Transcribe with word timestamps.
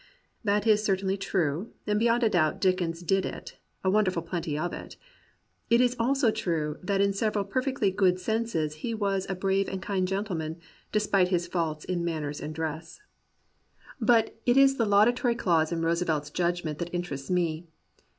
That 0.43 0.65
is 0.65 0.83
certainly 0.83 1.15
true, 1.15 1.73
and 1.85 1.99
beyond 1.99 2.23
a 2.23 2.29
doubt 2.31 2.59
Dickens 2.59 3.03
did 3.03 3.23
it— 3.23 3.57
a 3.83 3.89
wonderful 3.91 4.23
plenty 4.23 4.57
of 4.57 4.73
it. 4.73 4.97
It 5.69 5.79
is 5.79 5.95
also 5.99 6.31
true 6.31 6.79
that 6.81 7.01
in 7.01 7.13
several 7.13 7.45
perfectly 7.45 7.91
good 7.91 8.19
senses 8.19 8.77
he 8.81 8.95
was 8.95 9.27
a 9.29 9.35
brave 9.35 9.67
and 9.69 9.79
kind 9.79 10.07
gentleman, 10.07 10.57
despite 10.91 11.27
his 11.27 11.45
faults 11.45 11.85
in 11.85 12.03
manners 12.03 12.41
and 12.41 12.55
dress. 12.55 12.99
105 13.99 14.07
COMPANIONABLE 14.07 14.07
BOOKS 14.07 14.07
But 14.07 14.49
it 14.49 14.57
is 14.59 14.77
the 14.77 14.89
laudatory 14.89 15.35
clause 15.35 15.71
in 15.71 15.83
Roosevelt's 15.83 16.31
judg 16.31 16.65
ment 16.65 16.79
that 16.79 16.91
interests 16.91 17.29
me. 17.29 17.67